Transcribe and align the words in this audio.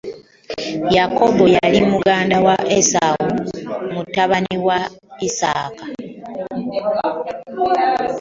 Yakobo 0.97 1.43
yali 1.55 1.79
muganda 1.89 2.37
wa 2.45 2.55
Esawo 2.77 3.25
batabani 3.95 4.55
ba 4.65 4.79
Yisaaka. 5.21 5.83